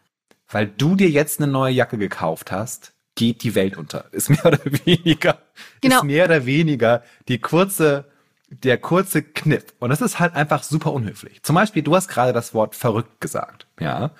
[0.48, 4.06] Weil du dir jetzt eine neue Jacke gekauft hast, geht die Welt unter.
[4.12, 5.40] Ist mehr oder weniger,
[5.82, 5.98] Genau.
[5.98, 8.06] ist mehr oder weniger die kurze,
[8.50, 9.66] der kurze Kniff.
[9.80, 11.42] Und das ist halt einfach super unhöflich.
[11.44, 14.12] Zum Beispiel, du hast gerade das Wort verrückt gesagt, ja.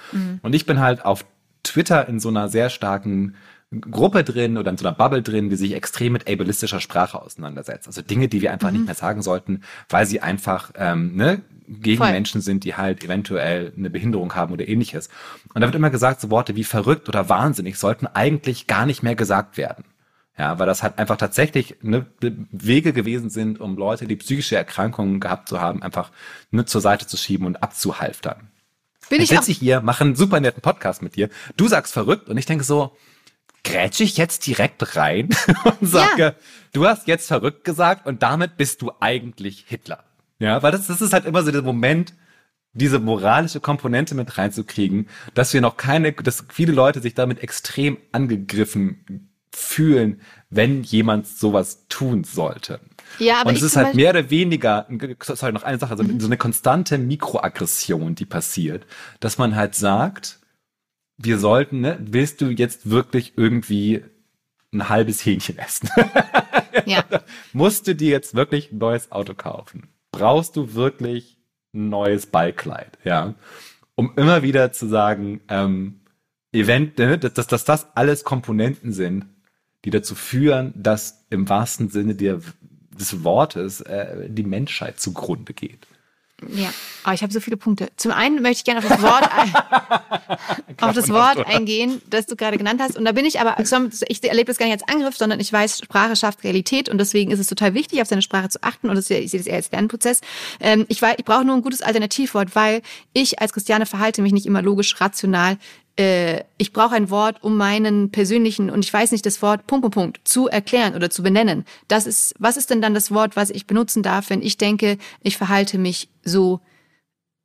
[0.42, 1.26] Und ich bin halt auf
[1.64, 3.36] Twitter in so einer sehr starken
[3.82, 7.88] Gruppe drin oder in so einer Bubble drin, die sich extrem mit ableistischer Sprache auseinandersetzt.
[7.88, 11.98] Also Dinge, die wir einfach nicht mehr sagen sollten, weil sie einfach ähm, ne, gegen
[11.98, 12.12] Voll.
[12.12, 15.10] Menschen sind, die halt eventuell eine Behinderung haben oder ähnliches.
[15.54, 19.04] Und da wird immer gesagt, so Worte wie verrückt oder wahnsinnig sollten eigentlich gar nicht
[19.04, 19.86] mehr gesagt werden.
[20.38, 25.22] Ja, weil das halt einfach tatsächlich ne, Wege gewesen sind, um Leute, die psychische Erkrankungen
[25.22, 26.12] gehabt zu haben, einfach
[26.52, 28.50] ne, zur Seite zu schieben und abzuhalftern.
[29.10, 29.38] Bin ich auch.
[29.38, 31.30] sitze ich hier, mache einen super netten Podcast mit dir.
[31.56, 32.98] Du sagst verrückt und ich denke so,
[33.66, 35.30] grätsche ich jetzt direkt rein
[35.82, 36.34] und sage, Ja.
[36.72, 40.06] du hast jetzt verrückt gesagt und damit bist du eigentlich Hitler.
[40.40, 42.14] Ja, weil das, das ist halt immer so der Moment,
[42.74, 47.98] diese moralische Komponente mit reinzukriegen, dass wir noch keine, dass viele Leute sich damit extrem
[48.12, 52.82] angegriffen fühlen, wenn jemand sowas tun sollte.
[53.20, 54.88] Ja, aber und es ist halt mehr oder weniger,
[55.22, 58.86] sorry, noch eine Sache, also so eine konstante Mikroaggression, die passiert,
[59.22, 60.40] dass man halt sagt,
[61.18, 64.04] wir sollten, ne, willst du jetzt wirklich irgendwie
[64.74, 65.90] ein halbes Hähnchen essen?
[66.86, 67.04] Ja.
[67.54, 69.88] Musst du dir jetzt wirklich ein neues Auto kaufen?
[70.12, 71.38] Brauchst du wirklich
[71.74, 72.98] ein neues Ballkleid?
[73.04, 73.36] Ja.
[73.96, 76.02] Um immer wieder zu sagen, ähm,
[76.52, 79.26] Event, ne, dass, dass, das alles Komponenten sind,
[79.84, 82.40] die dazu führen, dass im wahrsten Sinne der,
[82.92, 85.88] des Wortes äh, die Menschheit zugrunde geht.
[86.50, 87.88] Ja, aber ich habe so viele Punkte.
[87.96, 89.54] Zum einen möchte ich gerne auf das Wort, ein,
[90.82, 92.98] auf das Wort eingehen, das du gerade genannt hast.
[92.98, 95.80] Und da bin ich aber, ich erlebe das gar nicht als Angriff, sondern ich weiß,
[95.80, 98.90] Sprache schafft Realität und deswegen ist es total wichtig, auf seine Sprache zu achten.
[98.90, 100.20] Und das ich sehe das eher als Lernprozess.
[100.60, 102.82] Ähm, ich ich brauche nur ein gutes Alternativwort, weil
[103.14, 105.58] ich als Christiane verhalte mich nicht immer logisch, rational.
[105.98, 109.84] Äh, ich brauche ein Wort, um meinen persönlichen, und ich weiß nicht das Wort Punkt,
[109.84, 111.66] Punkt, Punkt, zu erklären oder zu benennen.
[111.88, 114.98] Das ist, was ist denn dann das Wort, was ich benutzen darf, wenn ich denke,
[115.22, 116.60] ich verhalte mich so,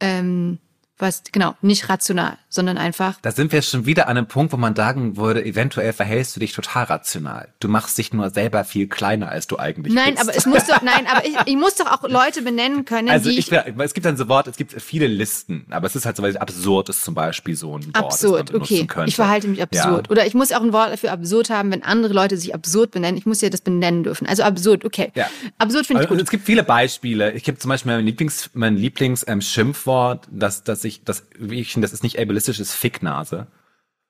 [0.00, 0.58] ähm,
[1.00, 4.56] was, genau, nicht rational, sondern einfach, Da sind wir schon wieder an einem Punkt, wo
[4.56, 7.48] man sagen würde, eventuell verhältst du dich total rational.
[7.60, 10.22] Du machst dich nur selber viel kleiner, als du eigentlich nein, bist.
[10.28, 13.30] aber es muss doch, nein, aber ich, ich muss doch auch Leute benennen können, Also
[13.30, 16.06] die ich, will- es gibt dann so Worte, es gibt viele Listen, aber es ist
[16.06, 18.86] halt so, weil absurd ist zum Beispiel so ein Wort, Absurd, okay.
[19.06, 20.06] Ich verhalte mich absurd.
[20.06, 20.10] Ja.
[20.10, 23.16] Oder ich muss auch ein Wort für absurd haben, wenn andere Leute sich absurd benennen.
[23.16, 24.26] Ich muss ja das benennen dürfen.
[24.26, 25.12] Also absurd, okay.
[25.14, 25.26] Ja.
[25.58, 26.24] Absurd finde ich Also, gut.
[26.24, 27.32] es gibt viele Beispiele.
[27.32, 31.60] Ich habe zum Beispiel mein Lieblings, mein Lieblings ähm, Schimpfwort, dass, dass ich, das, wie
[31.60, 33.46] ich finde, das ist nicht ableistisch, ist Ficknase.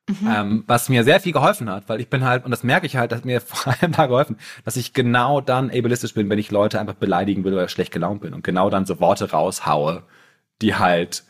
[0.09, 0.29] Mhm.
[0.29, 2.97] Ähm, was mir sehr viel geholfen hat, weil ich bin halt, und das merke ich
[2.97, 6.51] halt, dass mir vor allem da geholfen, dass ich genau dann ableistisch bin, wenn ich
[6.51, 10.03] Leute einfach beleidigen will oder schlecht gelaunt bin und genau dann so Worte raushaue,
[10.63, 11.25] die halt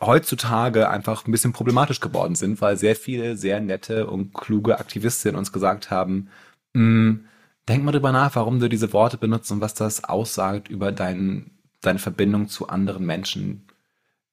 [0.00, 5.38] heutzutage einfach ein bisschen problematisch geworden sind, weil sehr viele sehr nette und kluge Aktivistinnen
[5.38, 6.28] uns gesagt haben,
[6.74, 7.20] "Mm,
[7.68, 11.52] denk mal drüber nach, warum du diese Worte benutzt und was das aussagt über dein,
[11.80, 13.66] deine Verbindung zu anderen Menschen,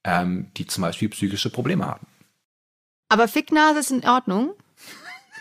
[0.03, 2.07] ähm, die zum Beispiel psychische Probleme haben.
[3.09, 4.53] Aber Ficknase ist in Ordnung.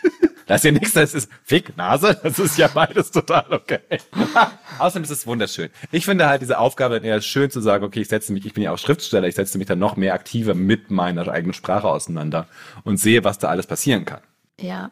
[0.45, 3.79] Das ist ja nichts, das ist Ficknase, das ist ja beides total okay.
[4.77, 5.69] Außerdem ist es wunderschön.
[5.89, 8.53] Ich finde halt diese Aufgabe dann eher schön zu sagen, okay, ich setze mich, ich
[8.53, 11.87] bin ja auch Schriftsteller, ich setze mich dann noch mehr aktiver mit meiner eigenen Sprache
[11.87, 12.47] auseinander
[12.83, 14.19] und sehe, was da alles passieren kann.
[14.59, 14.91] Ja.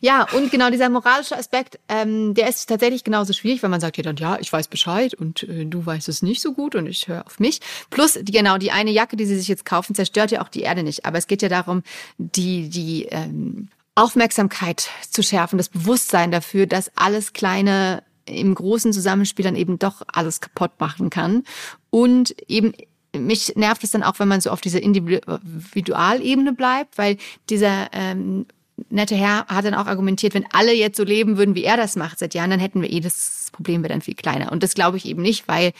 [0.00, 3.96] Ja, und genau dieser moralische Aspekt, ähm, der ist tatsächlich genauso schwierig, weil man sagt
[3.96, 6.86] ja dann, ja, ich weiß Bescheid und äh, du weißt es nicht so gut und
[6.86, 7.60] ich höre auf mich.
[7.90, 10.62] Plus, die, genau, die eine Jacke, die sie sich jetzt kaufen, zerstört ja auch die
[10.62, 11.04] Erde nicht.
[11.04, 11.82] Aber es geht ja darum,
[12.18, 19.44] die, die ähm, Aufmerksamkeit zu schärfen, das Bewusstsein dafür, dass alles kleine im großen Zusammenspiel
[19.44, 21.44] dann eben doch alles kaputt machen kann.
[21.90, 22.72] Und eben
[23.16, 27.16] mich nervt es dann auch, wenn man so auf dieser Individualebene bleibt, weil
[27.48, 28.46] dieser ähm,
[28.94, 31.96] nette Herr hat dann auch argumentiert, wenn alle jetzt so leben würden, wie er das
[31.96, 34.52] macht seit Jahren, dann hätten wir eh das Problem wäre dann viel kleiner.
[34.52, 35.72] Und das glaube ich eben nicht, weil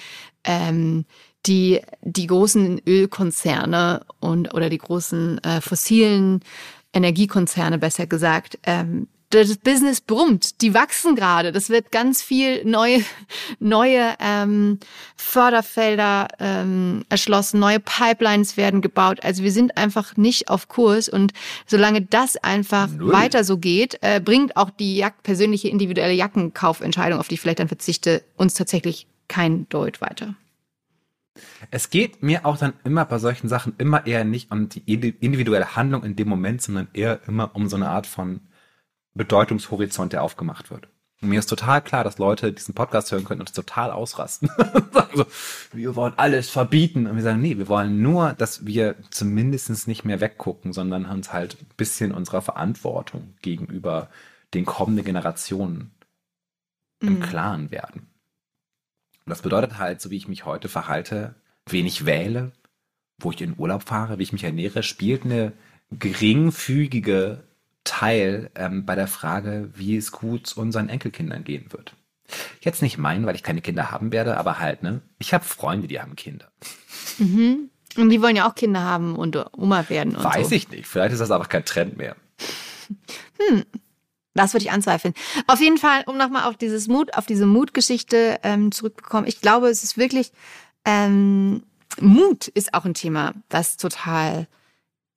[0.45, 1.05] ähm,
[1.47, 6.41] die die großen Ölkonzerne und oder die großen äh, fossilen
[6.93, 9.09] Energiekonzerne besser gesagt ähm,
[9.43, 11.53] das Business brummt, die wachsen gerade.
[11.53, 13.05] Das wird ganz viel neue,
[13.59, 14.79] neue ähm,
[15.17, 19.25] Förderfelder ähm, erschlossen, neue Pipelines werden gebaut.
[19.25, 21.33] Also wir sind einfach nicht auf Kurs und
[21.67, 23.13] solange das einfach Null.
[23.13, 27.59] weiter so geht, äh, bringt auch die Jack persönliche individuelle Jackenkaufentscheidung, auf die ich vielleicht
[27.59, 30.35] dann verzichte, uns tatsächlich kein Deut weiter.
[31.71, 35.15] Es geht mir auch dann immer bei solchen Sachen immer eher nicht um die indi-
[35.19, 38.41] individuelle Handlung in dem Moment, sondern eher immer um so eine Art von
[39.15, 40.89] Bedeutungshorizont, der aufgemacht wird.
[41.23, 44.51] Und mir ist total klar, dass Leute diesen Podcast hören können und total ausrasten.
[44.93, 45.27] sagen so,
[45.73, 47.07] wir wollen alles verbieten.
[47.07, 51.33] Und wir sagen, nee, wir wollen nur, dass wir zumindest nicht mehr weggucken, sondern uns
[51.33, 54.11] halt ein bisschen unserer Verantwortung gegenüber
[54.53, 55.93] den kommenden Generationen
[57.01, 58.09] im Klaren werden.
[59.25, 61.35] Und das bedeutet halt, so wie ich mich heute verhalte,
[61.67, 62.53] wen ich wähle,
[63.19, 65.53] wo ich in Urlaub fahre, wie ich mich ernähre, spielt eine
[65.91, 67.43] geringfügige
[67.85, 71.95] Teil ähm, bei der Frage, wie es gut unseren Enkelkindern gehen wird.
[72.61, 75.03] Jetzt nicht meinen, weil ich keine Kinder haben werde, aber halt, ne?
[75.19, 76.51] Ich habe Freunde, die haben Kinder.
[77.19, 77.69] Mhm.
[77.97, 80.55] Und die wollen ja auch Kinder haben und Oma werden und Weiß so.
[80.55, 80.87] ich nicht.
[80.87, 82.17] Vielleicht ist das einfach kein Trend mehr.
[84.35, 85.15] Das würde ich anzweifeln.
[85.47, 89.29] Auf jeden Fall, um nochmal auf dieses Mut, auf diese Mutgeschichte ähm, zurückzukommen.
[89.29, 90.33] Ich glaube, es ist wirklich
[90.85, 91.63] ähm,
[92.01, 94.49] Mut ist auch ein Thema, das total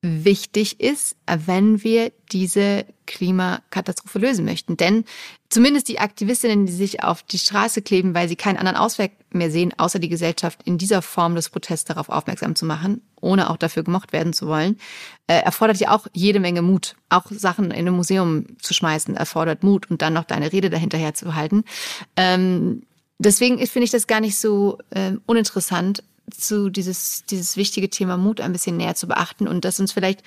[0.02, 4.78] wichtig ist, wenn wir diese Klimakatastrophe lösen möchten.
[4.78, 5.06] Denn
[5.50, 9.50] zumindest die Aktivistinnen, die sich auf die Straße kleben, weil sie keinen anderen Ausweg mehr
[9.50, 13.58] sehen, außer die Gesellschaft in dieser Form des Protests darauf aufmerksam zu machen, ohne auch
[13.58, 14.78] dafür gemocht werden zu wollen,
[15.26, 16.96] äh, erfordert ja auch jede Menge Mut.
[17.10, 21.16] Auch Sachen in ein Museum zu schmeißen erfordert Mut und dann noch deine Rede dahinterher
[21.16, 21.64] zu halten.
[22.16, 22.84] Ähm,
[23.18, 28.42] deswegen finde ich das gar nicht so ähm, uninteressant, zu dieses, dieses wichtige Thema Mut
[28.42, 30.24] ein bisschen näher zu beachten und dass uns vielleicht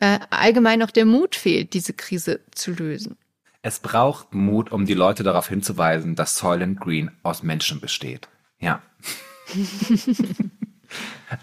[0.00, 3.16] äh, allgemein noch der Mut fehlt, diese Krise zu lösen.
[3.62, 8.28] Es braucht Mut, um die Leute darauf hinzuweisen, dass Soylent Green aus Menschen besteht.
[8.58, 8.82] Ja.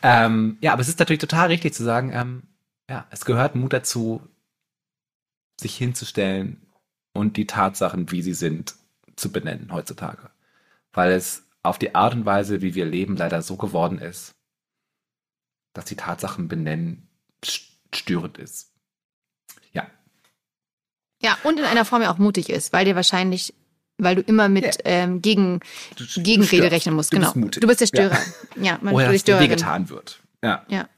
[0.04, 2.44] ähm, ja, aber es ist natürlich total richtig zu sagen, ähm,
[2.90, 4.22] ja, es gehört Mut dazu,
[5.60, 6.62] sich hinzustellen
[7.14, 8.76] und die Tatsachen, wie sie sind,
[9.16, 10.30] zu benennen heutzutage.
[10.94, 14.32] Weil es auf die Art und Weise, wie wir leben, leider so geworden ist,
[15.74, 17.08] dass die Tatsachen benennen
[17.94, 18.72] störend ist.
[19.74, 19.88] Ja.
[21.22, 23.54] Ja, und in einer Form ja auch mutig ist, weil dir wahrscheinlich,
[23.98, 24.72] weil du immer mit Ja.
[24.86, 25.60] ähm, Gegen,
[25.98, 26.72] Du Gegenrede störst.
[26.72, 27.12] rechnen musst.
[27.14, 27.28] Du Genau.
[27.28, 27.62] bist mutig.
[27.62, 28.16] Du bist der Ja.
[28.16, 28.34] Störer.
[28.64, 29.50] Ja, man Oder die dass dir Störerin.
[29.52, 30.20] wehgetan wird.
[30.44, 30.66] Ja.
[30.70, 30.90] Ja.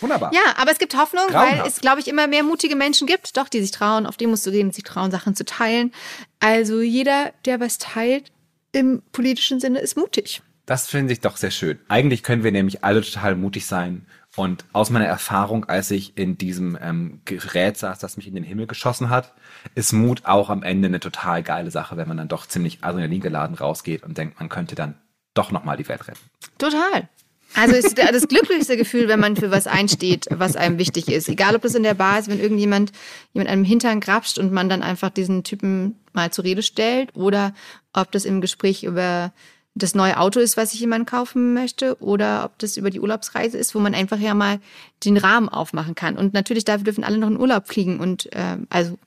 [0.00, 0.32] Wunderbar.
[0.32, 1.68] Ja, aber es gibt Hoffnung, weil Grauenhaft.
[1.68, 4.50] es, glaube ich, immer mehr mutige Menschen gibt, doch, die sich trauen, auf Demos zu
[4.50, 5.92] gehen, die sich trauen, Sachen zu teilen.
[6.38, 8.32] Also jeder, der was teilt,
[8.72, 10.42] im politischen Sinne ist mutig.
[10.66, 11.80] Das finde ich doch sehr schön.
[11.88, 14.06] Eigentlich können wir nämlich alle total mutig sein.
[14.36, 18.44] Und aus meiner Erfahrung, als ich in diesem ähm, Gerät saß, das mich in den
[18.44, 19.34] Himmel geschossen hat,
[19.74, 23.20] ist Mut auch am Ende eine total geile Sache, wenn man dann doch ziemlich Adrenalin
[23.20, 24.94] geladen rausgeht und denkt, man könnte dann
[25.34, 26.20] doch nochmal die Welt retten.
[26.58, 27.08] Total.
[27.54, 31.28] Also ist das glücklichste Gefühl, wenn man für was einsteht, was einem wichtig ist.
[31.28, 32.92] Egal, ob das in der Bar ist, wenn irgendjemand
[33.32, 37.54] jemand einem Hintern grapscht und man dann einfach diesen Typen mal zur Rede stellt oder
[37.92, 39.32] ob das im Gespräch über
[39.74, 43.56] das neue Auto ist, was sich jemand kaufen möchte oder ob das über die Urlaubsreise
[43.56, 44.58] ist, wo man einfach ja mal
[45.04, 46.16] den Rahmen aufmachen kann.
[46.16, 48.98] Und natürlich dafür dürfen alle noch in Urlaub fliegen und ähm, also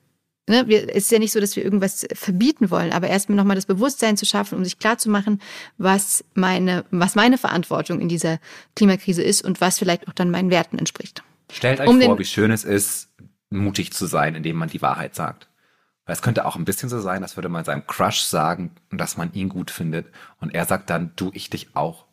[0.48, 3.56] ne, wir, es ist ja nicht so, dass wir irgendwas verbieten wollen, aber erstmal nochmal
[3.56, 5.40] das Bewusstsein zu schaffen, um sich klarzumachen,
[5.78, 8.38] was meine, was meine Verantwortung in dieser
[8.76, 11.22] Klimakrise ist und was vielleicht auch dann meinen Werten entspricht.
[11.52, 13.08] Stellt euch Um vor, wie schön es ist,
[13.50, 15.48] mutig zu sein, indem man die Wahrheit sagt.
[16.06, 19.16] Weil es könnte auch ein bisschen so sein, als würde man seinem Crush sagen, dass
[19.16, 20.06] man ihn gut findet.
[20.38, 22.06] Und er sagt dann, du, ich dich auch.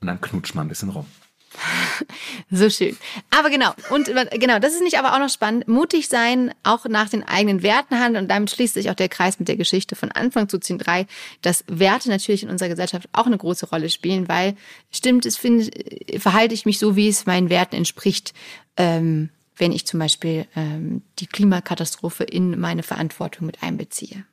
[0.00, 1.06] Und dann knutscht man ein bisschen rum.
[2.50, 2.96] So schön.
[3.30, 5.68] Aber genau, und genau, das ist nicht aber auch noch spannend.
[5.68, 8.24] Mutig sein, auch nach den eigenen Werten handeln.
[8.24, 11.06] Und damit schließt sich auch der Kreis mit der Geschichte von Anfang zu 10.3,
[11.42, 14.56] dass Werte natürlich in unserer Gesellschaft auch eine große Rolle spielen, weil
[14.90, 15.70] stimmt, es finde,
[16.18, 18.32] verhalte ich mich so, wie es meinen Werten entspricht,
[18.76, 24.24] ähm, wenn ich zum Beispiel ähm, die Klimakatastrophe in meine Verantwortung mit einbeziehe.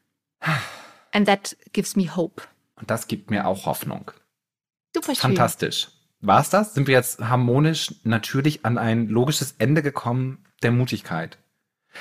[1.11, 2.43] And that gives me hope.
[2.75, 4.11] Und das gibt mir auch Hoffnung.
[4.93, 5.21] Super schön.
[5.21, 5.89] Fantastisch.
[6.25, 6.73] War's das?
[6.73, 11.37] Sind wir jetzt harmonisch natürlich an ein logisches Ende gekommen der Mutigkeit?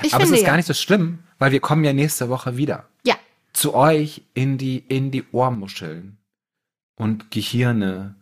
[0.03, 0.47] Ich Aber es ist ja.
[0.49, 2.89] gar nicht so schlimm, weil wir kommen ja nächste Woche wieder.
[3.07, 3.15] Ja,
[3.53, 6.19] Zu euch in die, in die Ohrmuscheln
[6.97, 8.17] und Gehirne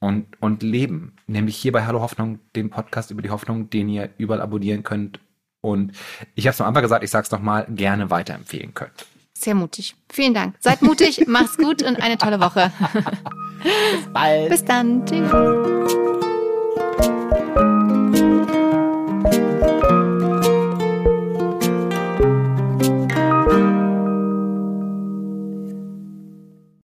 [0.00, 1.16] und, und Leben.
[1.26, 5.20] Nämlich hier bei Hallo Hoffnung, dem Podcast über die Hoffnung, den ihr überall abonnieren könnt.
[5.60, 5.92] Und
[6.34, 9.06] ich habe es am Anfang gesagt, ich sag's nochmal, gerne weiterempfehlen könnt.
[9.38, 9.94] Sehr mutig.
[10.08, 10.56] Vielen Dank.
[10.58, 12.72] Seid mutig, mach's gut und eine tolle Woche.
[13.62, 14.48] Bis bald.
[14.50, 15.06] Bis dann.
[15.06, 15.30] Tschüss.